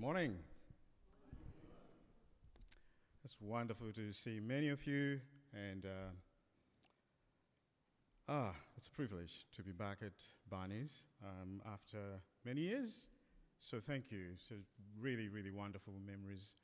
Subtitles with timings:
[0.00, 0.38] Good morning.
[3.22, 5.20] It's wonderful to see many of you,
[5.52, 6.12] and uh,
[8.26, 10.14] ah, it's a privilege to be back at
[10.48, 11.98] Barney's um, after
[12.46, 13.04] many years.
[13.60, 14.36] So thank you.
[14.38, 14.54] So
[14.98, 16.54] really, really wonderful memories.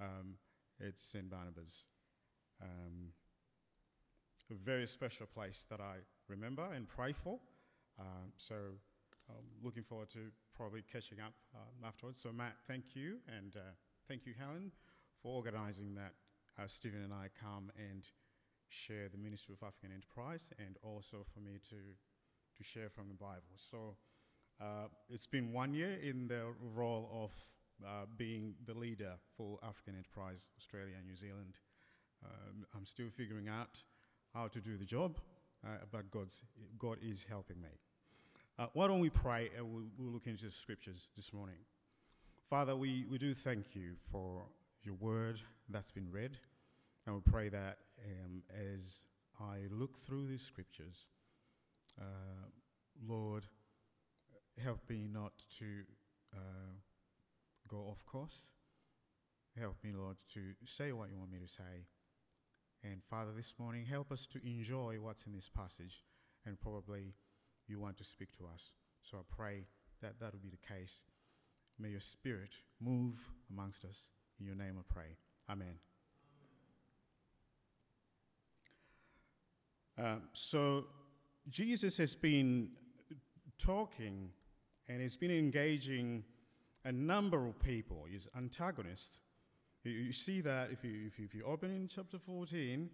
[0.00, 0.34] Um,
[0.80, 1.30] it's St.
[1.30, 1.84] Barnabas.
[2.60, 3.12] Um,
[4.50, 7.38] a very special place that I remember and pray for.
[8.00, 8.56] Um, so
[9.28, 12.20] I'm looking forward to probably catching up um, afterwards.
[12.20, 13.72] So Matt, thank you, and uh,
[14.06, 14.70] thank you, Helen,
[15.22, 16.12] for organising that.
[16.60, 18.04] Uh, Stephen and I come and
[18.68, 21.76] share the Ministry of African Enterprise, and also for me to
[22.58, 23.56] to share from the Bible.
[23.56, 23.96] So
[24.60, 27.32] uh, it's been one year in the role of
[27.82, 31.58] uh, being the leader for African Enterprise Australia and New Zealand.
[32.22, 33.82] Um, I'm still figuring out
[34.34, 35.16] how to do the job,
[35.64, 36.44] uh, but God's,
[36.78, 37.70] God is helping me.
[38.60, 41.56] Uh, why don't we pray and we'll, we'll, look into the scriptures this morning?
[42.50, 44.42] Father, we, we do thank you for
[44.82, 46.36] your word that's been read,
[47.06, 48.98] and we pray that um, as
[49.40, 51.06] I look through these scriptures,
[51.98, 52.04] uh,
[53.08, 53.46] Lord,
[54.62, 55.64] help me not to
[56.36, 56.72] uh,
[57.66, 58.48] go off course.
[59.58, 61.86] Help me, Lord, to say what you want me to say.
[62.84, 66.04] And Father, this morning, help us to enjoy what's in this passage,
[66.44, 67.14] and probably
[67.70, 68.72] you want to speak to us.
[69.02, 69.64] So I pray
[70.02, 71.02] that that will be the case.
[71.78, 73.18] May your spirit move
[73.50, 74.08] amongst us.
[74.40, 75.16] In your name I pray.
[75.48, 75.74] Amen.
[79.96, 80.84] Um, so
[81.48, 82.70] Jesus has been
[83.58, 84.30] talking
[84.88, 86.24] and he's been engaging
[86.84, 89.20] a number of people, his antagonists.
[89.84, 92.88] You, you see that if you, if you, if you open in chapter 14,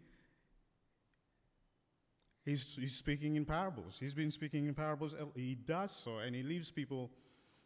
[2.47, 3.99] he's, he's speaking in parables.
[4.01, 5.15] He's been speaking in parables.
[5.35, 7.11] He does so, and he leaves people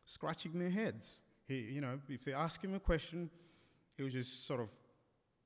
[0.05, 1.21] scratching their heads.
[1.47, 3.31] He, you know, if they ask him a question,
[3.97, 4.69] he'll just sort of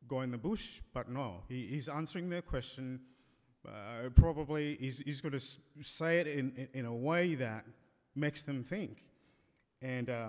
[0.07, 3.01] go in the bush, but no, he, he's answering their question.
[3.67, 5.45] Uh, probably he's, he's going to
[5.83, 7.65] say it in, in, in, a way that
[8.15, 9.03] makes them think.
[9.81, 10.29] And uh,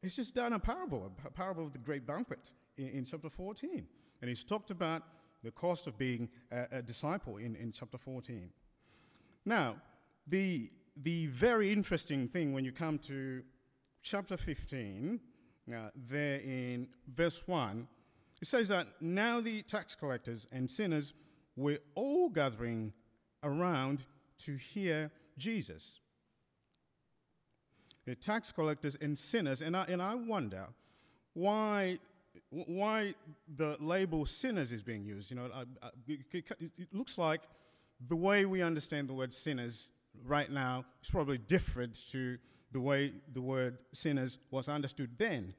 [0.00, 3.86] he's just done a parable, a parable of the great banquet in, in, chapter 14.
[4.22, 5.02] And he's talked about
[5.42, 8.50] the cost of being a, a disciple in, in chapter 14.
[9.44, 9.76] Now,
[10.26, 10.70] the,
[11.02, 13.42] the very interesting thing when you come to
[14.02, 15.20] chapter 15,
[15.68, 15.74] uh,
[16.08, 17.86] there in verse 1,
[18.40, 21.14] it says that now the tax collectors and sinners
[21.56, 22.92] were all gathering
[23.42, 24.04] around
[24.38, 26.00] to hear Jesus
[28.04, 29.62] the tax collectors and sinners.
[29.62, 30.66] And I, and I wonder
[31.34, 31.98] why,
[32.52, 33.14] why
[33.56, 35.30] the label sinners is being used.
[35.30, 35.50] You know,
[36.06, 37.40] it looks like
[38.08, 39.90] the way we understand the word sinners
[40.26, 42.36] right now is probably different to
[42.72, 45.54] the way the word sinners was understood then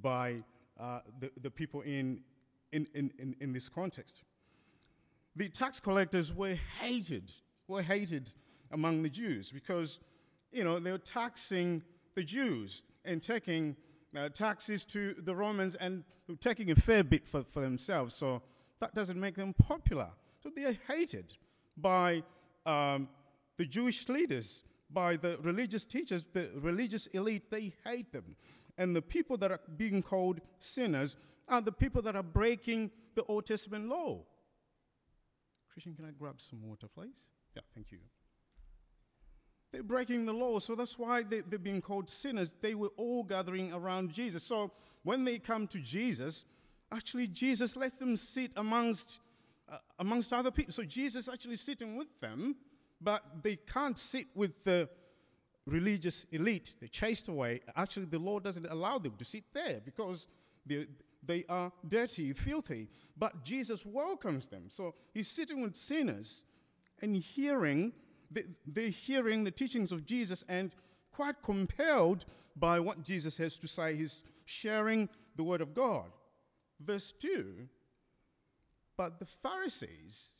[0.00, 0.36] by
[0.78, 2.20] uh, the, the people in,
[2.72, 4.22] in, in, in, this context.
[5.34, 7.32] The tax collectors were hated,
[7.66, 8.30] were hated
[8.72, 10.00] among the Jews because
[10.52, 11.82] you know, they were taxing
[12.14, 13.76] the Jews and taking
[14.16, 16.04] uh, taxes to the Romans and
[16.40, 18.14] taking a fair bit for, for themselves.
[18.14, 18.42] So
[18.80, 20.08] that doesn't make them popular.
[20.42, 21.32] So they are hated
[21.76, 22.22] by
[22.64, 23.08] um,
[23.56, 27.50] the Jewish leaders, by the religious teachers, the religious elite.
[27.50, 28.36] They hate them.
[28.78, 31.16] And the people that are being called sinners
[31.48, 34.20] are the people that are breaking the Old Testament law.
[35.72, 37.26] Christian, can I grab some water, please?
[37.54, 37.98] Yeah, thank you.
[39.72, 40.58] They're breaking the law.
[40.58, 42.54] So that's why they, they're being called sinners.
[42.60, 44.42] They were all gathering around Jesus.
[44.42, 44.70] So
[45.02, 46.44] when they come to Jesus,
[46.92, 49.18] actually, Jesus lets them sit amongst,
[49.68, 50.72] uh, amongst other people.
[50.72, 52.56] So Jesus actually sitting with them,
[53.00, 54.88] but they can't sit with the
[55.66, 56.76] religious elite.
[56.80, 57.60] They're chased away.
[57.74, 60.26] Actually, the law doesn't allow them to sit there because
[60.64, 60.86] they,
[61.24, 62.88] they are dirty, filthy.
[63.18, 64.64] But Jesus welcomes them.
[64.68, 66.44] So he's sitting with sinners
[67.02, 67.92] and hearing
[68.30, 70.72] they, are hearing the teachings of Jesus and
[71.12, 72.24] quite compelled
[72.56, 73.96] by what Jesus has to say.
[73.96, 76.06] He's sharing the word of God.
[76.80, 77.68] Verse 2
[78.96, 80.30] But the Pharisees,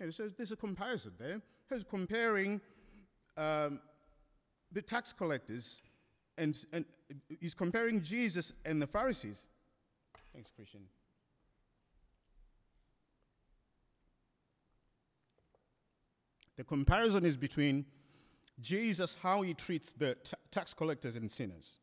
[0.00, 1.40] and so there's a comparison there,
[1.70, 2.60] he's comparing
[3.36, 3.80] um,
[4.72, 5.80] the tax collectors
[6.38, 6.84] and, and
[7.40, 9.38] he's comparing Jesus and the Pharisees.
[10.32, 10.82] Thanks, Christian.
[16.56, 17.84] The comparison is between
[18.60, 20.16] Jesus, how he treats the
[20.50, 21.78] tax collectors and sinners,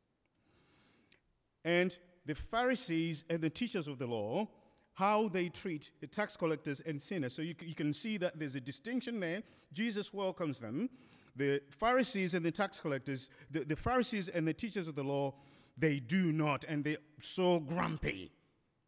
[1.63, 4.47] and the Pharisees and the teachers of the law,
[4.93, 7.33] how they treat the tax collectors and sinners.
[7.33, 9.43] So you, c- you can see that there's a distinction there.
[9.73, 10.89] Jesus welcomes them.
[11.35, 15.33] The Pharisees and the tax collectors, the, the Pharisees and the teachers of the law,
[15.77, 18.31] they do not, and they're so grumpy.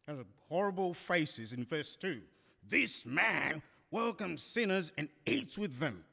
[0.06, 0.18] Has
[0.48, 2.20] horrible faces in verse 2.
[2.68, 6.04] This man welcomes sinners and eats with them.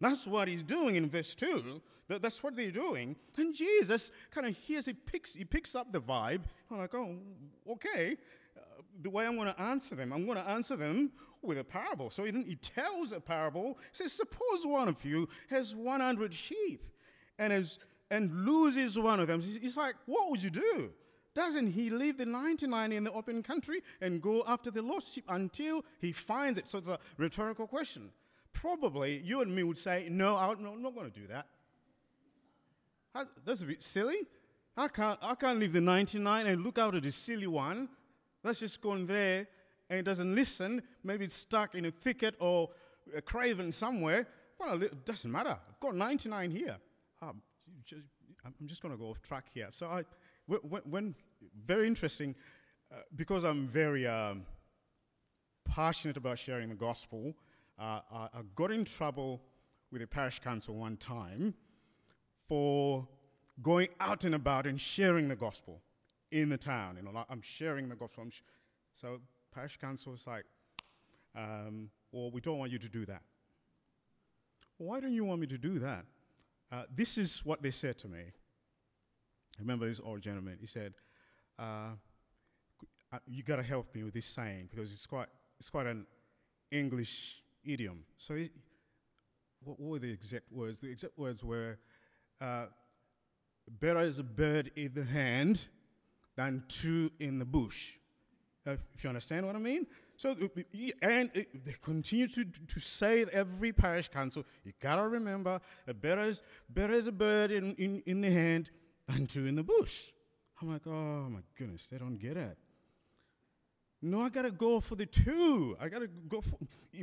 [0.00, 1.80] That's what he's doing in verse 2.
[2.08, 3.16] That's what they're doing.
[3.38, 6.42] And Jesus kind of hears, he picks, he picks up the vibe.
[6.70, 7.16] I'm like, oh,
[7.70, 8.16] okay.
[8.56, 11.10] Uh, the way I'm going to answer them, I'm going to answer them
[11.40, 12.10] with a parable.
[12.10, 13.78] So he, he tells a parable.
[13.92, 16.84] He says, suppose one of you has 100 sheep
[17.38, 17.78] and, has,
[18.10, 19.40] and loses one of them.
[19.40, 20.92] He's like, what would you do?
[21.34, 25.24] Doesn't he leave the 99 in the open country and go after the lost sheep
[25.28, 26.68] until he finds it?
[26.68, 28.10] So it's a rhetorical question.
[28.52, 31.46] Probably you and me would say, no, I'm not going to do that.
[33.44, 34.18] That's a bit silly.
[34.76, 37.88] I can't, I can't leave the 99 and look out at the silly one.
[38.42, 39.46] That's just gone there
[39.90, 40.82] and it doesn't listen.
[41.02, 42.70] Maybe it's stuck in a thicket or
[43.16, 44.26] a craven somewhere.
[44.58, 45.50] Well, it doesn't matter.
[45.68, 46.76] I've got 99 here.
[47.22, 47.42] Um,
[47.84, 48.02] just,
[48.44, 49.68] I'm just going to go off track here.
[49.72, 50.04] So I,
[50.46, 51.14] when, when
[51.66, 52.34] very interesting,
[52.92, 54.44] uh, because I'm very um,
[55.64, 57.34] passionate about sharing the gospel,
[57.78, 59.40] uh, I, I got in trouble
[59.90, 61.54] with the parish council one time
[62.48, 63.06] for
[63.62, 65.80] going out and about and sharing the gospel
[66.30, 66.96] in the town.
[66.96, 68.26] You know, like I'm sharing the gospel.
[68.28, 68.42] Sh-
[68.94, 69.20] so
[69.52, 70.44] parish council was like,
[71.36, 73.22] um, well, we don't want you to do that.
[74.76, 76.04] Why don't you want me to do that?
[76.70, 78.32] Uh, this is what they said to me.
[79.58, 80.58] Remember this old gentleman.
[80.60, 80.94] He said,
[81.58, 81.92] uh,
[83.12, 85.28] uh "You got to help me with this saying because it's quite
[85.58, 86.06] it's quite an
[86.70, 88.50] English idiom." So, he,
[89.62, 90.80] what were the exact words?
[90.80, 91.78] The exact words were,
[92.40, 92.66] uh,
[93.80, 95.66] better is a bird in the hand
[96.36, 97.92] than two in the bush.
[98.66, 99.86] Uh, if you understand what I mean?
[100.16, 100.60] So, uh,
[101.02, 105.60] and they continue to, to say every parish council, you gotta remember,
[106.00, 108.70] better is, better is a bird in, in, in the hand
[109.08, 110.10] than two in the bush.
[110.60, 112.56] I'm like, oh my goodness, they don't get it.
[114.00, 115.76] No, I gotta go for the two.
[115.80, 116.58] I gotta go for,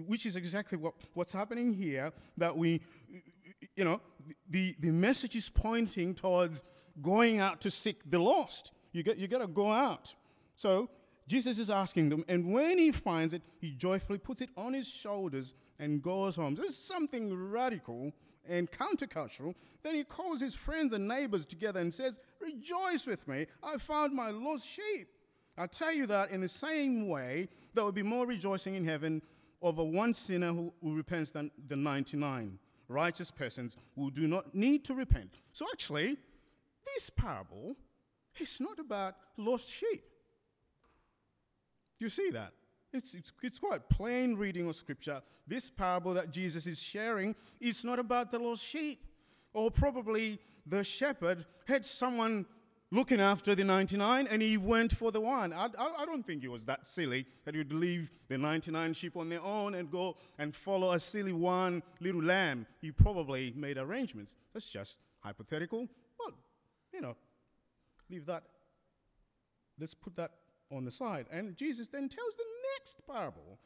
[0.05, 2.11] which is exactly what, what's happening here.
[2.37, 2.81] That we,
[3.75, 4.01] you know,
[4.49, 6.63] the, the message is pointing towards
[7.01, 8.71] going out to seek the lost.
[8.91, 10.13] You, get, you gotta go out.
[10.55, 10.89] So
[11.27, 14.87] Jesus is asking them, and when he finds it, he joyfully puts it on his
[14.87, 16.55] shoulders and goes home.
[16.55, 18.11] There's something radical
[18.47, 19.55] and countercultural.
[19.83, 24.13] Then he calls his friends and neighbors together and says, Rejoice with me, I found
[24.13, 25.07] my lost sheep.
[25.57, 29.21] I tell you that in the same way, there will be more rejoicing in heaven
[29.61, 32.57] over one sinner who, who repents than the 99
[32.87, 35.41] righteous persons who do not need to repent.
[35.53, 36.17] So, actually,
[36.93, 37.75] this parable
[38.39, 40.03] is not about lost sheep.
[41.97, 42.53] Do you see that?
[42.93, 45.21] It's, it's, it's, quite plain reading of scripture.
[45.47, 49.05] This parable that Jesus is sharing is not about the lost sheep.
[49.53, 52.45] Or probably the shepherd had someone
[52.91, 55.53] looking after the 99 and he went for the one.
[55.53, 59.15] I, I, I, don't think he was that silly that he'd leave the 99 sheep
[59.15, 62.67] on their own and go and follow a silly one little lamb.
[62.81, 64.35] He probably made arrangements.
[64.53, 65.87] That's just hypothetical.
[66.19, 66.33] Well,
[66.93, 67.15] you know,
[68.09, 68.43] leave that.
[69.79, 70.31] Let's put that
[70.69, 71.27] on the side.
[71.31, 72.43] And Jesus then tells the
[72.77, 73.57] next parable.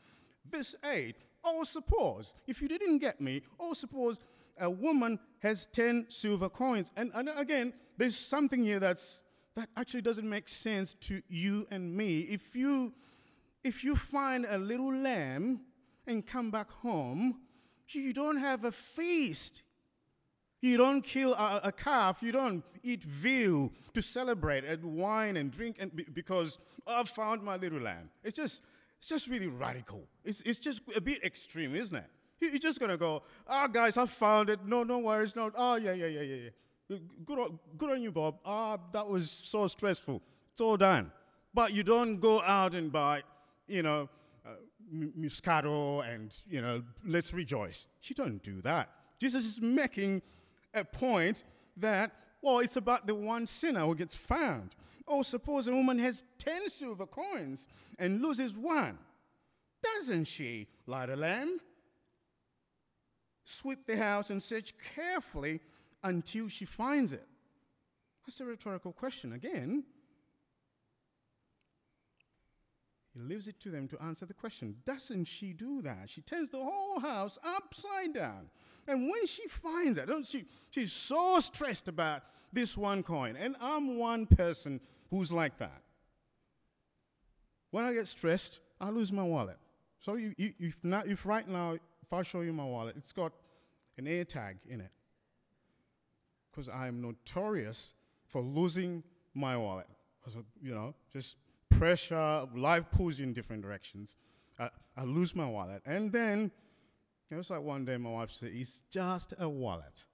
[0.50, 1.16] Verse 8
[1.46, 4.20] or suppose, if you didn't get me, or suppose
[4.60, 6.92] a woman has 10 silver coins.
[6.96, 9.24] And, and again, there's something here that's,
[9.56, 12.22] that actually doesn't make sense to you and me.
[12.22, 12.94] If you,
[13.64, 15.62] if you find a little lamb
[16.08, 17.42] and come back home,
[17.90, 19.62] you don't have a feast.
[20.62, 22.24] You don't kill a, a, calf.
[22.24, 26.58] You don't eat veal to celebrate and wine and drink and because
[26.88, 28.10] oh, I've found my little lamb.
[28.24, 28.64] It's just,
[29.06, 30.08] it's just really radical.
[30.24, 32.06] It's, it's just a bit extreme, isn't it?
[32.40, 34.66] You're just gonna go, ah, oh, guys, I found it.
[34.66, 35.36] No, no worries.
[35.36, 36.50] No, oh yeah, yeah, yeah, yeah,
[36.90, 36.98] yeah.
[37.24, 38.40] Good on, good on you, Bob.
[38.44, 40.24] Ah, oh, that was so stressful.
[40.52, 41.12] It's all done.
[41.54, 43.22] But you don't go out and buy,
[43.68, 44.10] you know,
[44.44, 44.56] uh,
[44.92, 47.86] Moscato and you know, let's rejoice.
[48.02, 48.90] You don't do that.
[49.20, 50.24] Jesus is making
[50.74, 51.44] a point
[51.78, 54.76] that, well, it's about the one sinner who gets found.
[55.08, 57.68] Oh, suppose a woman has 10 silver coins
[58.00, 58.98] and loses one.
[59.84, 61.62] Doesn't she light a lamp,
[63.44, 65.60] sweep the house, and search carefully
[66.04, 67.28] until she finds it?
[68.26, 69.84] That's a rhetorical question again.
[73.14, 74.76] He leaves it to them to answer the question.
[74.86, 76.10] Doesn't she do that?
[76.10, 78.50] She turns the whole house upside down.
[78.88, 83.38] And when she finds it, don't she, she's so stressed about this one coin.
[83.38, 84.82] And I'm one person
[85.16, 85.82] who's like that.
[87.72, 89.58] When I get stressed, I lose my wallet.
[90.00, 93.12] So you, you, if, not, if right now, if I show you my wallet, it's
[93.12, 93.32] got
[93.98, 94.92] an air tag in it.
[96.52, 97.94] because I am notorious
[98.28, 99.04] for losing
[99.34, 99.88] my wallet.
[100.32, 101.38] So, You know, just
[101.70, 104.18] pressure, life pulls you in different directions.
[104.60, 105.82] I, I lose my wallet.
[105.86, 106.52] And then
[107.30, 110.06] it was like one day my wife said, It's just a wallet.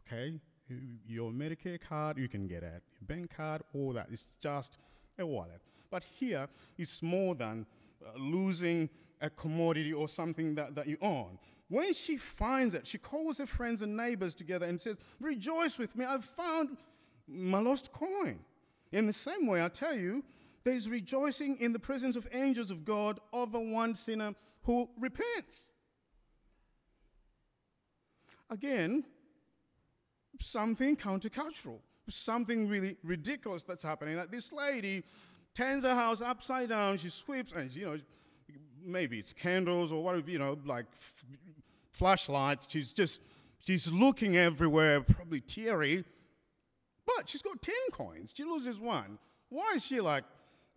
[0.00, 0.40] Okay?
[1.06, 2.82] Your Medicare card, you can get it.
[3.02, 4.08] Bank card, all that.
[4.10, 4.78] It's just
[5.18, 5.60] a wallet.
[5.90, 6.48] But here,
[6.78, 7.66] it's more than
[8.04, 8.88] uh, losing
[9.20, 11.38] a commodity or something that, that you own.
[11.68, 15.94] When she finds it, she calls her friends and neighbors together and says, Rejoice with
[15.96, 16.76] me, I've found
[17.28, 18.40] my lost coin.
[18.92, 20.24] In the same way, I tell you,
[20.64, 24.34] there is rejoicing in the presence of angels of God over one sinner
[24.64, 25.68] who repents.
[28.50, 29.04] Again,
[30.40, 31.78] something countercultural,
[32.08, 34.16] something really ridiculous that's happening.
[34.16, 35.04] Like this lady
[35.54, 37.98] turns her house upside down, she sweeps, and you know,
[38.84, 41.24] maybe it's candles or whatever, you know, like f-
[41.92, 42.66] flashlights.
[42.70, 43.20] She's just,
[43.58, 46.04] she's looking everywhere, probably teary.
[47.06, 48.32] But she's got 10 coins.
[48.36, 49.18] She loses one.
[49.48, 50.24] Why is she like,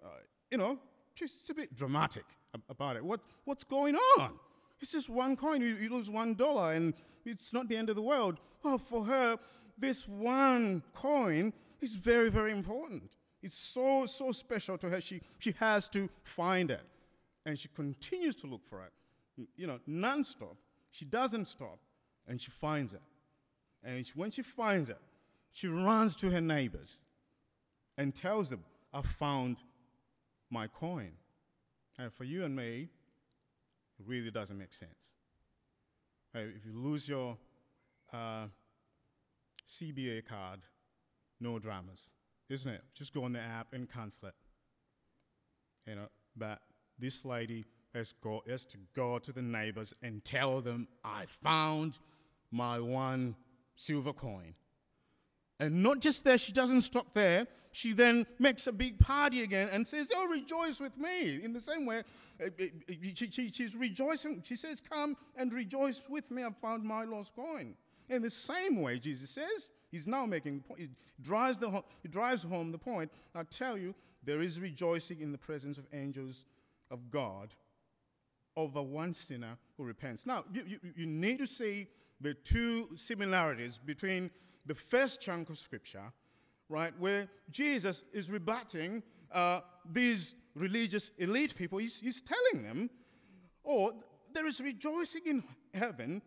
[0.03, 0.07] uh,
[0.49, 0.79] you know,
[1.13, 2.25] she's a bit dramatic
[2.69, 3.03] about it.
[3.03, 4.33] What, what's going on?
[4.79, 5.61] It's just one coin.
[5.61, 6.93] You, you lose one dollar and
[7.25, 8.39] it's not the end of the world.
[8.63, 9.37] Well, for her,
[9.77, 13.15] this one coin is very, very important.
[13.41, 15.01] It's so, so special to her.
[15.01, 16.81] She, she has to find it.
[17.45, 20.55] And she continues to look for it, you know, nonstop.
[20.91, 21.77] She doesn't stop.
[22.25, 23.01] And she finds it.
[23.83, 24.99] And when she finds it,
[25.51, 27.03] she runs to her neighbors
[27.97, 29.57] and tells them, I found
[30.49, 31.11] my coin.
[31.99, 32.87] And for you and me,
[33.99, 35.15] it really doesn't make sense.
[36.33, 37.37] If you lose your
[38.13, 38.45] uh,
[39.67, 40.61] CBA card,
[41.39, 42.11] no dramas,
[42.49, 42.81] isn't it?
[42.93, 44.35] Just go on the app and cancel it.
[45.87, 46.59] You know, but
[46.99, 51.99] this lady has, go, has to go to the neighbors and tell them, I found
[52.51, 53.35] my one
[53.75, 54.53] silver coin.
[55.59, 57.47] And not just there, she doesn't stop there.
[57.71, 61.43] She then makes a big party again and says, Oh, rejoice with me.
[61.43, 62.03] In the same way,
[62.41, 62.65] uh, uh,
[63.15, 64.41] she, she, she's rejoicing.
[64.43, 66.43] She says, Come and rejoice with me.
[66.43, 67.75] I've found my lost coin.
[68.13, 70.79] In the same way, Jesus says, He's now making point.
[70.79, 70.89] He
[71.21, 73.11] drives, the, he drives home the point.
[73.35, 73.93] I tell you,
[74.23, 76.45] there is rejoicing in the presence of angels
[76.89, 77.53] of God
[78.55, 80.25] over one sinner who repents.
[80.25, 81.87] Now, you, you, you need to see
[82.21, 84.31] the two similarities between
[84.65, 86.11] the first chunk of scripture,
[86.69, 91.77] right, where Jesus is rebutting uh, these religious elite people.
[91.77, 92.89] He's, he's telling them,
[93.65, 93.93] oh,
[94.33, 95.43] there is rejoicing in
[95.73, 96.21] heaven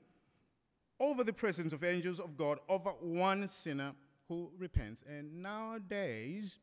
[0.98, 3.92] over the presence of angels of God over one sinner
[4.28, 5.02] who repents.
[5.08, 6.58] And nowadays,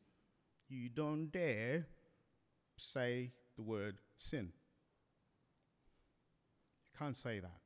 [0.68, 1.86] you don't dare
[2.76, 4.52] say the word sin.
[6.84, 7.60] You can't say that.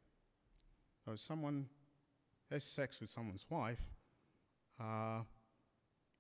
[1.05, 1.67] So someone
[2.51, 3.81] has sex with someone's wife,
[4.81, 5.21] uh,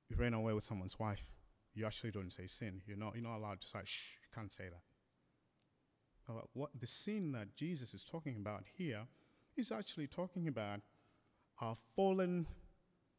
[0.08, 1.24] you ran away with someone's wife,
[1.74, 2.80] you actually don't say sin.
[2.86, 4.82] You're not, you're not allowed to say, shh, you can't say that.
[6.52, 9.06] What the sin that Jesus is talking about here
[9.58, 10.80] is actually talking about
[11.60, 12.46] our fallen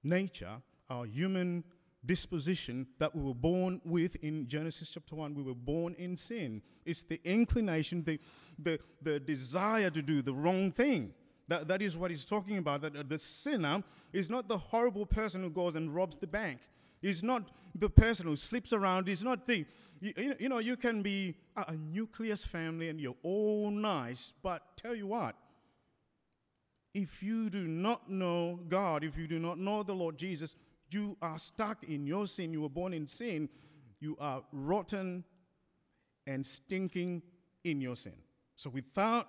[0.03, 1.63] nature, our human
[2.05, 5.35] disposition that we were born with in Genesis chapter 1.
[5.35, 6.61] We were born in sin.
[6.85, 8.19] It's the inclination, the,
[8.57, 11.13] the, the desire to do the wrong thing.
[11.49, 12.81] That, that is what he's talking about.
[12.81, 16.59] That uh, the sinner is not the horrible person who goes and robs the bank.
[17.01, 19.07] He's not the person who slips around.
[19.07, 19.65] He's not the,
[19.99, 24.61] you, you know, you can be a, a nucleus family and you're all nice, but
[24.77, 25.35] tell you what,
[26.93, 30.55] if you do not know God, if you do not know the Lord Jesus,
[30.91, 32.51] you are stuck in your sin.
[32.51, 33.49] You were born in sin.
[33.99, 35.23] You are rotten
[36.25, 37.21] and stinking
[37.63, 38.15] in your sin.
[38.55, 39.27] So without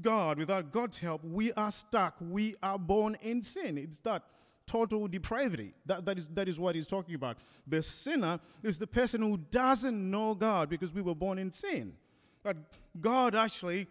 [0.00, 2.16] God, without God's help, we are stuck.
[2.20, 3.78] We are born in sin.
[3.78, 4.22] It's that
[4.66, 5.72] total depravity.
[5.86, 7.38] That, that, is, that is what he's talking about.
[7.66, 11.94] The sinner is the person who doesn't know God because we were born in sin.
[12.42, 12.56] But
[13.00, 13.86] God actually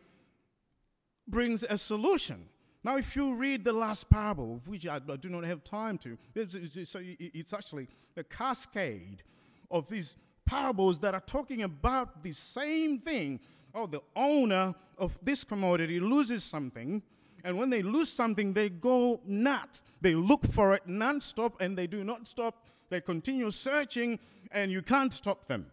[1.27, 2.47] brings a solution.
[2.85, 6.53] Now, if you read the last parable, which I, do not have time to, it's,
[6.53, 9.23] it's, it's actually a cascade
[9.71, 10.15] of these
[10.45, 13.39] parables that are talking about the same thing
[13.73, 17.01] oh, the owner of this commodity loses something,
[17.43, 19.81] and when they lose something, they go nuts.
[19.99, 22.69] They look for it non-stop, and they do not stop.
[22.89, 24.19] They continue searching,
[24.51, 25.65] and you can't stop them.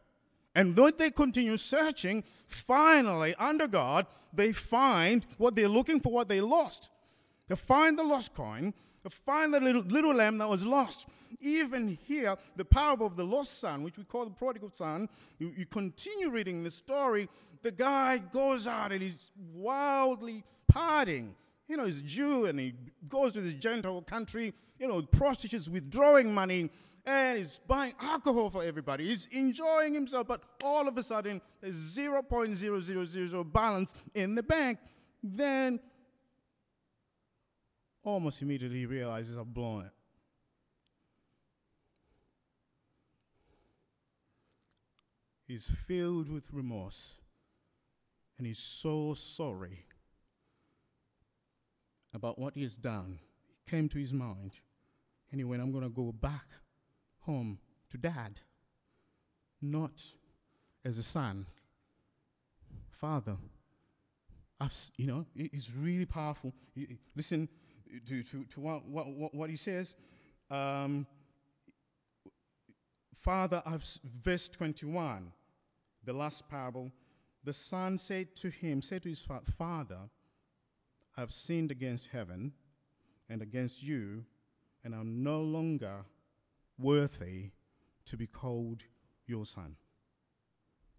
[0.54, 6.28] And when they continue searching, finally, under God, they find what they're looking for, what
[6.28, 6.88] they lost.
[7.52, 8.72] They find the lost coin,
[9.04, 11.06] they find the little, little lamb that was lost.
[11.38, 15.06] Even here, the parable of the lost son, which we call the prodigal son,
[15.38, 17.28] you, you continue reading the story,
[17.60, 21.32] the guy goes out and he's wildly partying.
[21.68, 22.72] You know, he's a Jew and he
[23.06, 26.70] goes to this Gentile country, you know, prostitutes withdrawing money
[27.04, 29.08] and he's buying alcohol for everybody.
[29.08, 34.78] He's enjoying himself, but all of a sudden there's 0.0000 balance in the bank.
[35.22, 35.78] Then
[38.04, 39.92] almost immediately he realizes I've blown it.
[45.46, 47.16] He's filled with remorse
[48.38, 49.84] and he's so sorry
[52.14, 53.18] about what he has done.
[53.50, 54.60] It came to his mind
[55.30, 56.46] and he went, I'm going to go back
[57.20, 57.58] home
[57.90, 58.40] to dad,
[59.60, 60.02] not
[60.84, 61.46] as a son.
[62.90, 63.36] Father,
[64.60, 66.54] I've, you know, it's really powerful.
[67.14, 67.48] Listen
[68.06, 69.94] to, to, to what, what, what he says.
[70.50, 71.06] Um,
[73.22, 73.86] Father, I've,
[74.24, 75.30] verse 21,
[76.04, 76.90] the last parable,
[77.44, 79.98] the son said to him, said to his fa- father,
[81.16, 82.52] I've sinned against heaven
[83.28, 84.24] and against you,
[84.84, 86.04] and I'm no longer
[86.78, 87.50] worthy
[88.06, 88.82] to be called
[89.26, 89.76] your son.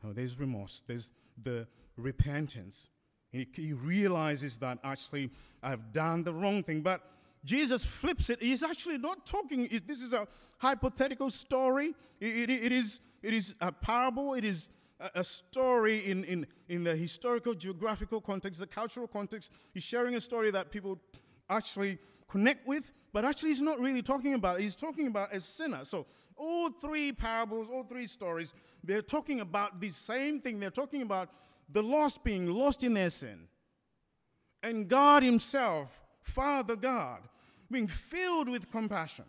[0.05, 2.87] Oh, there's remorse, there's the repentance.
[3.33, 5.29] He, he realizes that actually
[5.61, 6.81] I've done the wrong thing.
[6.81, 7.01] But
[7.43, 8.41] Jesus flips it.
[8.41, 10.27] He's actually not talking, this is a
[10.59, 11.93] hypothetical story.
[12.21, 14.69] it, it, it, is, it is a parable, it is
[15.15, 19.51] a story in, in, in the historical, geographical context, the cultural context.
[19.73, 20.99] He's sharing a story that people
[21.49, 21.97] actually
[22.29, 25.83] connect with, but actually he's not really talking about He's talking about a sinner.
[25.83, 26.05] So
[26.37, 30.59] all three parables, all three stories, they're talking about the same thing.
[30.59, 31.29] They're talking about
[31.69, 33.47] the lost being lost in their sin.
[34.61, 35.89] And God Himself,
[36.21, 37.19] Father God,
[37.71, 39.25] being filled with compassion,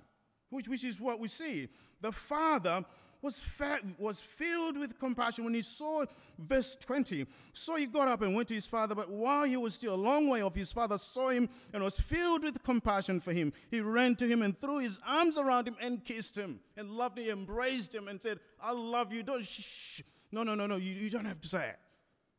[0.51, 1.69] which, which is what we see.
[2.01, 2.85] The Father
[3.25, 6.05] was, fa- was filled with compassion when he saw
[6.39, 7.27] verse 20.
[7.55, 9.97] So he got up and went to his father, but while he was still a
[9.97, 13.53] long way off, his father saw him and was filled with compassion for him.
[13.71, 17.19] He ran to him and threw his arms around him and kissed him and loved
[17.19, 19.23] him, embraced him and said, I love you.
[19.23, 20.03] Don't, shh.
[20.31, 21.79] No, no, no, no, you, you don't have to say it.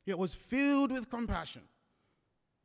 [0.06, 1.64] It was filled with compassion.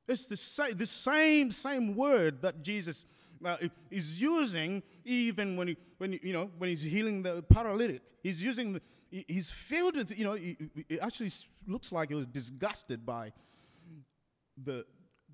[0.06, 3.04] It's the, the same, same word that Jesus
[3.44, 3.56] uh,
[3.90, 8.02] is using even when, he, when, you know, when he's healing the paralytic.
[8.22, 8.82] He's using, the,
[9.28, 11.30] he's filled with, you know, it actually
[11.66, 13.32] looks like he was disgusted by
[14.62, 14.84] the,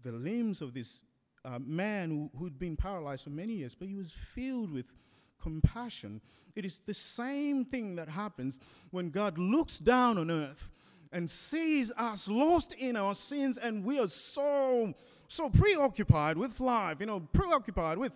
[0.02, 1.02] the limbs of this
[1.44, 4.92] uh, man who, who'd been paralyzed for many years, but he was filled with
[5.40, 6.20] compassion.
[6.54, 10.72] It is the same thing that happens when God looks down on earth
[11.16, 14.92] and sees us lost in our sins, and we are so
[15.28, 18.12] so preoccupied with life, you know, preoccupied with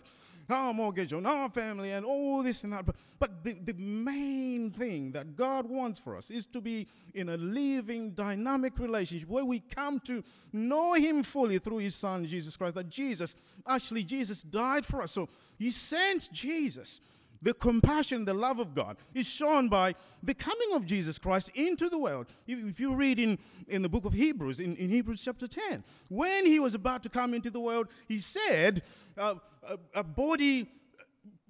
[0.50, 2.84] our mortgage on our family and all this and that.
[2.84, 7.30] But, but the, the main thing that God wants for us is to be in
[7.30, 12.56] a living, dynamic relationship where we come to know Him fully through His Son, Jesus
[12.56, 12.74] Christ.
[12.74, 13.34] That Jesus,
[13.66, 15.12] actually, Jesus died for us.
[15.12, 17.00] So He sent Jesus
[17.42, 21.88] the compassion, the love of God is shown by the coming of Jesus Christ into
[21.88, 22.26] the world.
[22.46, 26.44] If, you read in, in the book of Hebrews, in, in Hebrews chapter 10, when
[26.44, 28.83] he was about to come into the world, he said,
[29.16, 30.68] uh, a, a body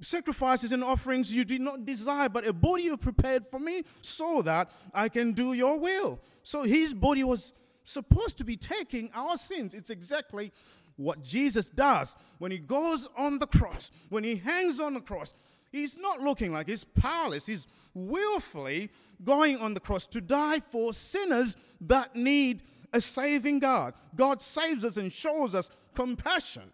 [0.01, 4.43] sacrifices and offerings you did not desire, but a body you prepared for me so
[4.43, 6.21] that I can do your will.
[6.43, 7.53] So his body was
[7.85, 9.75] supposed to be taking our sins.
[9.75, 10.53] It's exactly
[10.97, 15.35] what Jesus does when he goes on the cross, when he hangs on the cross.
[15.71, 17.47] He's not looking like he's powerless.
[17.47, 18.91] He's willfully
[19.25, 23.95] going on the cross to die for sinners that need a saving God.
[24.17, 26.73] God saves us and shows us compassion,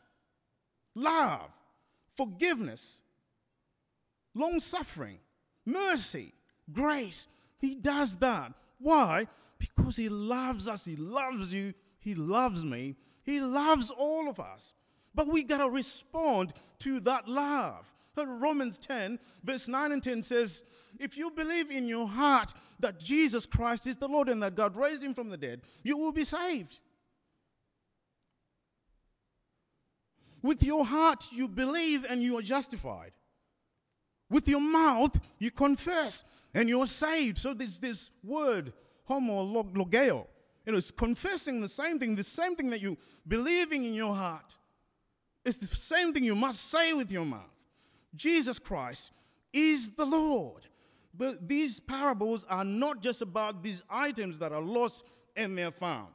[0.95, 1.51] love,
[2.17, 3.03] forgiveness,
[4.35, 5.19] long suffering,
[5.65, 6.33] mercy,
[6.73, 7.27] grace.
[7.59, 8.53] He does that.
[8.79, 9.27] Why?
[9.59, 10.85] Because He loves us.
[10.85, 11.75] He loves you.
[11.99, 12.97] He loves me.
[13.23, 14.73] He loves all of us.
[15.15, 17.93] But we got to respond to that love.
[18.25, 20.63] Romans 10, verse 9 and 10 says,
[20.99, 24.77] If you believe in your heart that Jesus Christ is the Lord and that God
[24.77, 26.81] raised him from the dead, you will be saved.
[30.43, 33.13] With your heart, you believe and you are justified.
[34.31, 36.25] With your mouth, you confess
[36.55, 37.39] and you're saved.
[37.39, 38.73] So there's this word,
[39.09, 40.27] homologeo.
[40.65, 44.15] You know, it's confessing the same thing, the same thing that you believing in your
[44.15, 44.57] heart.
[45.45, 47.56] It's the same thing you must say with your mouth.
[48.17, 49.13] Jesus Christ
[49.53, 50.67] is the Lord.
[51.17, 56.09] But these parables are not just about these items that are lost and they're found.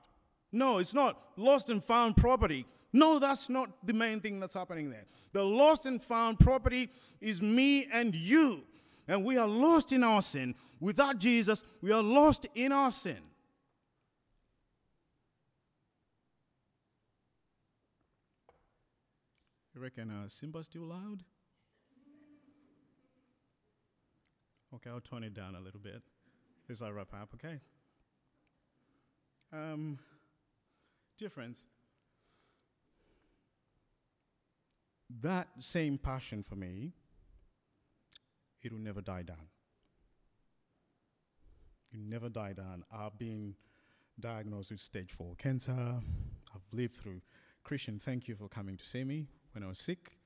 [0.51, 2.65] No, it's not lost and found property.
[2.93, 5.05] No, that's not the main thing that's happening there.
[5.31, 6.89] The lost and found property
[7.21, 8.63] is me and you.
[9.07, 10.55] And we are lost in our sin.
[10.79, 13.19] Without Jesus, we are lost in our sin.
[19.73, 21.23] You reckon uh, Simba's still loud?
[24.73, 26.01] Okay, I'll tone it down a little bit
[26.69, 27.59] as I wrap up, okay?
[29.51, 29.99] Um,
[31.17, 31.65] difference.
[35.21, 36.93] That same passion for me,
[38.61, 39.49] it will never die down.
[41.93, 42.85] It never die down.
[42.89, 43.55] I've been
[44.19, 45.75] diagnosed with stage four cancer.
[46.53, 47.21] I've lived through.
[47.65, 50.17] Christian, thank you for coming to see me when I was sick.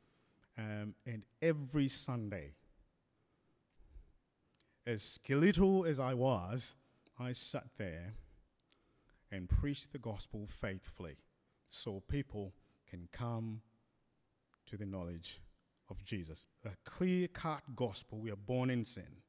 [0.58, 2.52] Um, and every Sunday,
[4.88, 6.76] as skeletal as I was,
[7.19, 8.13] I sat there
[9.32, 11.17] and preached the gospel faithfully
[11.69, 12.54] so people
[12.89, 13.62] can come
[14.67, 15.41] to the knowledge
[15.89, 16.45] of Jesus.
[16.65, 18.19] A clear cut gospel.
[18.19, 19.21] We are born in sin.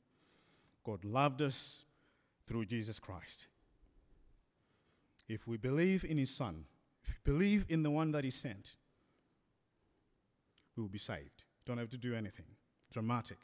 [0.85, 1.85] God loved us
[2.47, 3.49] through Jesus Christ.
[5.29, 6.65] If we believe in His Son,
[7.03, 8.77] if we believe in the one that He sent,
[10.77, 11.45] we will be saved.
[11.65, 12.47] Don't have to do anything
[12.93, 13.39] dramatic.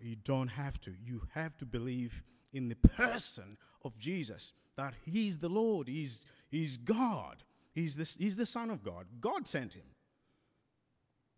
[0.00, 0.92] You don't have to.
[1.02, 6.20] You have to believe in the person of Jesus, that He's the Lord, He's,
[6.50, 7.42] he's God,
[7.74, 9.06] he's the, he's the Son of God.
[9.20, 9.86] God sent Him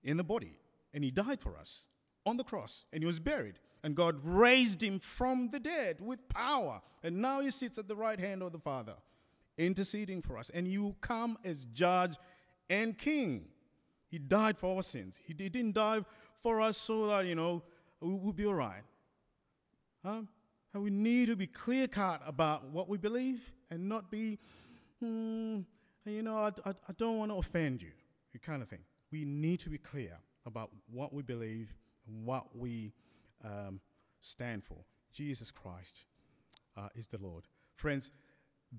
[0.05, 0.59] in the body,
[0.95, 1.85] and He died for us
[2.25, 3.59] on the cross, and He was buried.
[3.83, 6.83] And God raised him from the dead with power.
[7.05, 8.95] And now he sits at the right hand of the Father,
[9.57, 10.51] interceding for us.
[10.53, 12.17] And you come as judge
[12.69, 13.45] and king.
[14.09, 15.19] He died for our sins.
[15.25, 16.01] He didn't die
[16.43, 17.63] for us so that, you know,
[18.01, 18.83] we will be all right.
[20.05, 20.23] Huh?
[20.75, 24.39] And we need to be clear cut about what we believe and not be,
[25.01, 25.61] hmm,
[26.05, 27.93] you know, I, I, I don't want to offend you,
[28.33, 28.85] you kind of thing.
[29.11, 31.75] We need to be clear about what we believe
[32.07, 32.93] and what we
[33.45, 33.81] um,
[34.21, 34.79] stand for.
[35.13, 36.05] Jesus Christ
[36.77, 37.45] uh, is the Lord.
[37.75, 38.11] Friends,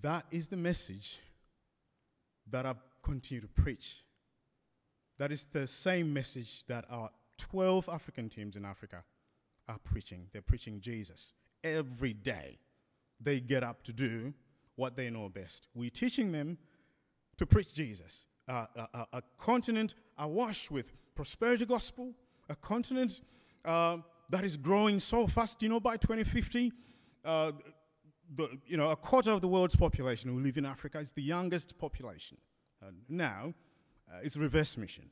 [0.02, 1.20] that is the message
[2.50, 4.04] that I've continued to preach.
[5.18, 9.04] That is the same message that our 12 African teams in Africa
[9.68, 10.28] are preaching.
[10.32, 12.60] They're preaching Jesus every day.
[13.20, 14.34] They get up to do
[14.76, 15.68] what they know best.
[15.74, 16.58] We're teaching them
[17.38, 18.26] to preach Jesus.
[18.48, 22.14] Uh, a, a, a, continent awash with prosperity gospel,
[22.50, 23.20] a continent
[23.66, 23.98] uh,
[24.30, 25.62] that is growing so fast.
[25.62, 26.72] You know, by 2050,
[27.26, 27.52] uh,
[28.36, 31.22] the, you know, a quarter of the world's population who live in Africa is the
[31.22, 32.38] youngest population.
[33.10, 33.54] Now,
[34.10, 35.10] uh, it's reverse mission.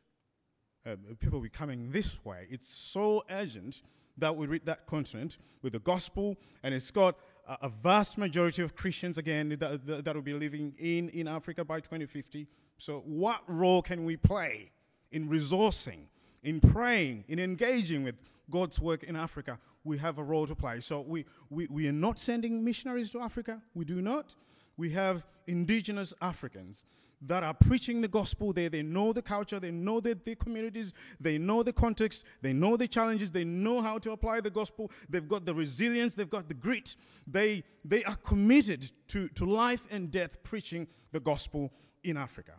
[0.85, 2.45] Uh, people be coming this way.
[2.49, 3.81] It's so urgent
[4.17, 7.17] that we read that continent with the gospel, and it's got
[7.47, 11.27] a, a vast majority of Christians, again, that, that, that will be living in, in
[11.27, 12.47] Africa by 2050.
[12.77, 14.71] So, what role can we play
[15.11, 16.05] in resourcing,
[16.43, 18.15] in praying, in engaging with
[18.51, 19.57] God's work in Africa?
[19.83, 20.81] We have a role to play.
[20.81, 23.61] So, we, we, we are not sending missionaries to Africa.
[23.73, 24.35] We do not.
[24.77, 26.85] We have indigenous Africans
[27.21, 28.69] that are preaching the gospel there.
[28.69, 32.87] They know the culture, they know the, communities, they know the context, they know the
[32.87, 34.91] challenges, they know how to apply the gospel.
[35.09, 36.95] They've got the resilience, they've got the grit.
[37.27, 41.71] They, they are committed to, to life and death preaching the gospel
[42.03, 42.53] in Africa.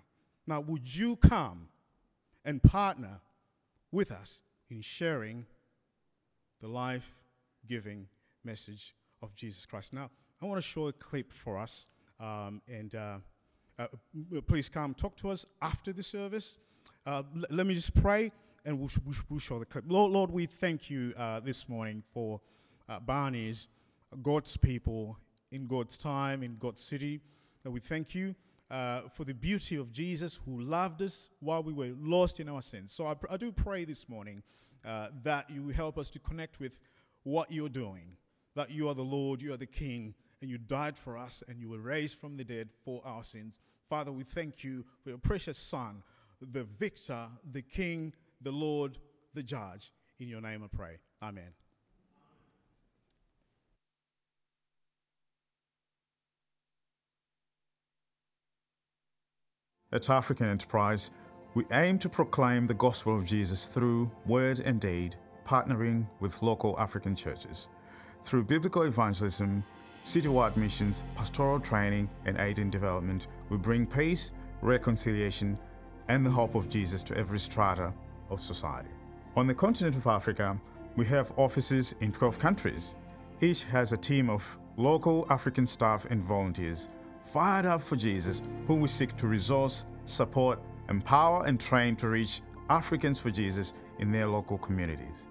[0.47, 1.69] Now, would you come
[2.45, 3.21] and partner
[3.91, 4.41] with us
[4.71, 5.47] in sharing
[6.61, 7.15] the life
[7.67, 8.09] giving
[8.45, 9.93] message of Jesus Christ?
[9.93, 11.87] Now, I want to show a clip for us.
[12.19, 13.19] Um, and uh,
[14.47, 16.59] please come talk to us after the service.
[17.07, 18.33] Uh, l- let me just pray
[18.65, 19.85] and we'll, we'll, we'll, show the clip.
[19.87, 22.41] Lord, Lord we thank you uh, this morning for
[22.89, 23.69] uh, Barney's,
[24.23, 25.19] God's people
[25.53, 27.21] in God's time, in God's city.
[27.65, 28.35] And we thank you
[28.71, 32.63] uh, for the beauty of Jesus who loved us while we were lost in our
[32.63, 32.93] sins.
[32.93, 34.43] So I, pr- I do pray this morning
[34.85, 36.79] uh, that you help us to connect with
[37.25, 38.17] what you're doing,
[38.55, 41.61] that you are the Lord, you are the King, and you died for us and
[41.61, 43.61] you were raised from the dead for our sins.
[43.89, 46.03] Father, we thank you for your precious Son,
[46.53, 48.99] the victor, the King, the Lord,
[49.35, 49.93] the Judge.
[50.19, 50.99] In your name I pray.
[51.23, 51.53] Amen.
[59.93, 61.11] At African Enterprise,
[61.55, 66.79] we aim to proclaim the gospel of Jesus through word and deed, partnering with local
[66.79, 67.69] African churches.
[68.25, 69.65] Through biblical evangelism,
[70.07, 74.31] citywide missions, pastoral training, and aid in development, we bring peace,
[74.63, 75.59] reconciliation,
[76.07, 77.93] and the hope of Jesus to every strata
[78.31, 78.89] of society.
[79.37, 80.57] On the continent of Africa,
[80.95, 82.95] we have offices in 12 countries.
[83.41, 86.87] Each has a team of local African staff and volunteers
[87.25, 92.43] fired up for Jesus, whom we seek to resource, support, empower, and train to reach
[92.71, 95.27] Africans for Jesus in their local communities.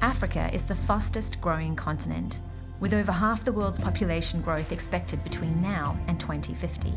[0.00, 2.40] Africa is the fastest growing continent,
[2.80, 6.92] with over half the world's population growth expected between now and 2050.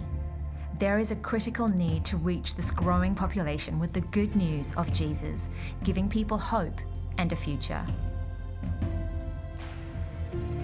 [0.82, 4.92] there is a critical need to reach this growing population with the good news of
[4.92, 5.48] Jesus,
[5.84, 6.82] giving people hope
[7.20, 7.86] and a future.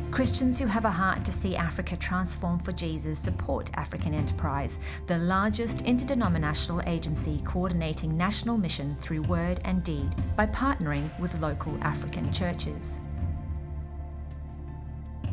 [0.10, 5.20] Christians who have a heart to see Africa transform for Jesus support African Enterprise, the
[5.20, 12.34] largest interdenominational agency coordinating national mission through word and deed by partnering with local African
[12.34, 13.02] churches.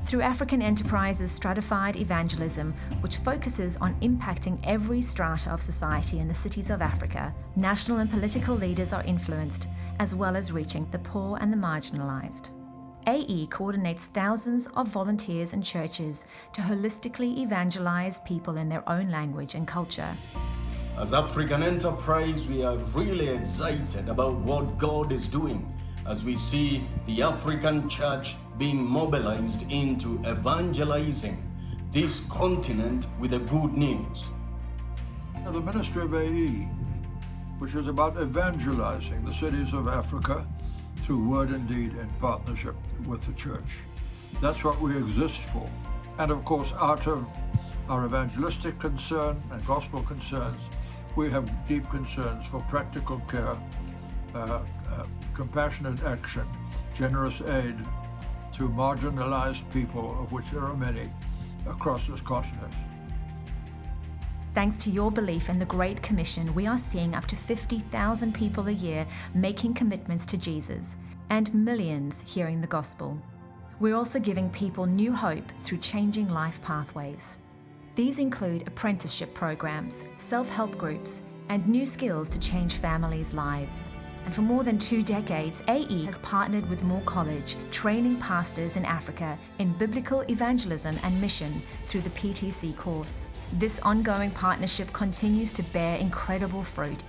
[0.04, 6.34] Through African Enterprise's stratified evangelism, which focuses on impacting every strata of society in the
[6.34, 9.66] cities of Africa, national and political leaders are influenced,
[9.98, 12.50] as well as reaching the poor and the marginalised.
[13.06, 19.54] AE coordinates thousands of volunteers and churches to holistically evangelize people in their own language
[19.54, 20.14] and culture.
[20.98, 25.66] As African Enterprise, we are really excited about what God is doing
[26.06, 31.42] as we see the African church being mobilized into evangelizing
[31.90, 34.30] this continent with the good news.
[35.44, 36.68] The ministry of AE,
[37.58, 40.46] which is about evangelizing the cities of Africa
[41.02, 43.78] through word and deed in partnership with the church.
[44.40, 45.68] That's what we exist for.
[46.18, 47.26] And of course, out of
[47.88, 50.62] our evangelistic concern and gospel concerns,
[51.16, 53.56] we have deep concerns for practical care,
[54.34, 56.46] uh, uh, compassionate action,
[56.94, 57.76] generous aid
[58.54, 61.10] to marginalized people, of which there are many,
[61.66, 62.72] across this continent.
[64.54, 68.68] Thanks to your belief in the Great Commission, we are seeing up to 50,000 people
[68.68, 70.96] a year making commitments to Jesus
[71.30, 73.20] and millions hearing the gospel.
[73.80, 77.38] We're also giving people new hope through changing life pathways.
[77.96, 83.90] These include apprenticeship programs, self help groups, and new skills to change families' lives.
[84.24, 88.84] And for more than two decades, AE has partnered with Moore College, training pastors in
[88.84, 93.26] Africa in biblical evangelism and mission through the PTC course.
[93.52, 97.04] This ongoing partnership continues to bear incredible fruit.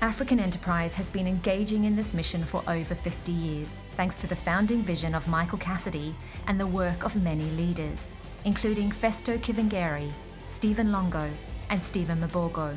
[0.00, 4.36] African Enterprise has been engaging in this mission for over 50 years, thanks to the
[4.36, 6.14] founding vision of Michael Cassidy
[6.46, 8.14] and the work of many leaders,
[8.44, 10.12] including Festo Kivengere,
[10.44, 11.30] Stephen Lungu,
[11.70, 12.76] and Stephen Mbogo.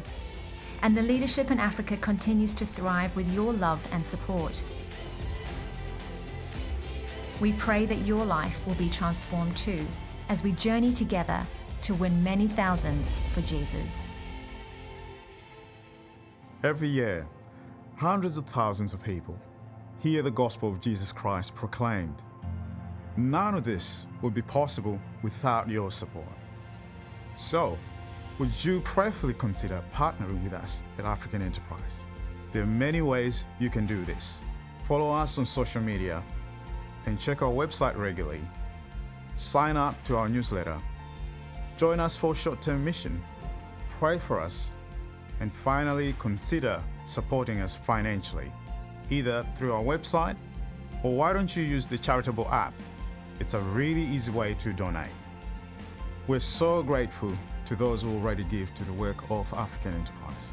[0.82, 4.64] And the leadership in Africa continues to thrive with your love and support.
[7.40, 9.86] We pray that your life will be transformed too
[10.30, 11.46] as we journey together
[11.82, 14.04] to win many thousands for Jesus.
[16.64, 17.28] Every year,
[17.96, 19.40] hundreds of thousands of people
[20.00, 22.22] hear the gospel of Jesus Christ proclaimed.
[23.16, 26.28] None of this would be possible without your support.
[27.36, 27.78] So,
[28.40, 32.02] would you prayerfully consider partnering with us at African Enterprise?
[32.52, 34.44] There are many ways you can do this.
[34.84, 36.22] Follow us on social media
[37.08, 38.42] and check our website regularly.
[39.38, 40.78] Sign up to our newsletter.
[41.78, 43.22] Join us for short term mission.
[43.90, 44.72] Pray for us.
[45.40, 48.52] And finally, consider supporting us financially,
[49.10, 50.36] either through our website
[51.04, 52.74] or why don't you use the charitable app?
[53.40, 55.10] It's a really easy way to donate.
[56.28, 57.32] We're so grateful
[57.68, 60.50] to those who already give to the work of African Enterprise.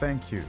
[0.00, 0.42] Thank you.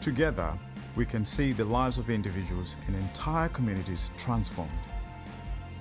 [0.00, 0.52] Together,
[0.96, 4.70] we can see the lives of individuals and entire communities transformed.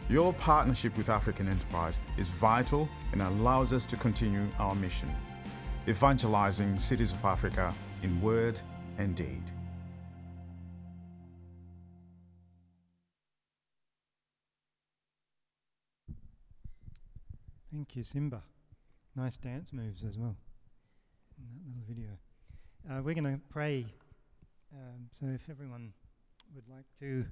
[0.08, 5.10] Your partnership with African Enterprise is vital and allows us to continue our mission,
[5.88, 8.60] evangelizing cities of Africa in word
[9.00, 9.43] and deed.
[17.72, 18.43] Thank you, Simba.
[19.15, 20.36] Nice dance moves as well
[21.38, 22.10] in that little video.
[22.89, 23.86] Uh, we're going to pray.
[24.73, 25.93] Um, so, if everyone
[26.56, 27.23] would like to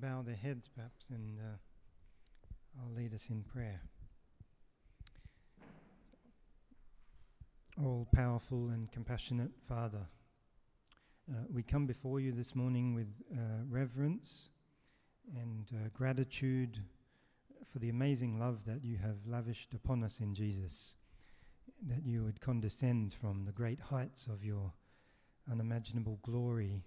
[0.00, 3.82] bow their heads, perhaps, and uh, I'll lead us in prayer.
[7.84, 10.06] All powerful and compassionate Father,
[11.30, 14.48] uh, we come before you this morning with uh, reverence
[15.34, 16.78] and uh, gratitude
[17.72, 20.96] for the amazing love that you have lavished upon us in Jesus,
[21.88, 24.72] that you would condescend from the great heights of your
[25.50, 26.84] unimaginable glory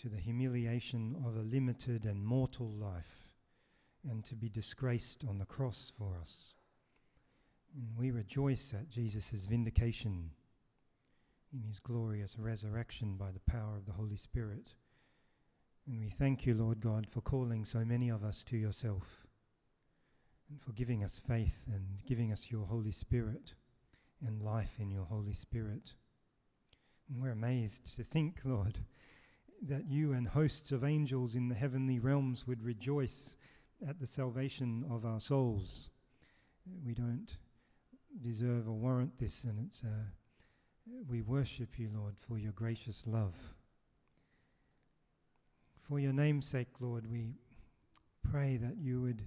[0.00, 3.34] to the humiliation of a limited and mortal life,
[4.10, 6.54] and to be disgraced on the cross for us.
[7.74, 10.30] And we rejoice at Jesus' vindication
[11.52, 14.74] in his glorious resurrection by the power of the Holy Spirit.
[15.86, 19.26] And we thank you, Lord God, for calling so many of us to yourself
[20.52, 23.54] and for giving us faith and giving us your Holy Spirit
[24.26, 25.94] and life in your Holy Spirit.
[27.08, 28.78] And we're amazed to think, Lord,
[29.66, 33.34] that you and hosts of angels in the heavenly realms would rejoice
[33.88, 35.88] at the salvation of our souls.
[36.84, 37.34] We don't
[38.20, 39.82] deserve or warrant this, and it's.
[39.82, 40.04] Uh,
[41.08, 43.36] we worship you, Lord, for your gracious love.
[45.88, 47.36] For your name's sake, Lord, we
[48.30, 49.22] pray that you would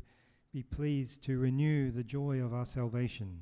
[0.56, 3.42] be pleased to renew the joy of our salvation.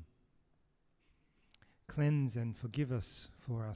[1.86, 3.72] Cleanse and forgive us for our